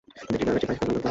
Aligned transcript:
দেখলি 0.23 0.37
কীভাবে 0.39 0.59
চিপায় 0.61 0.77
ফেললাম 0.79 0.87
তোদের? 0.89 0.99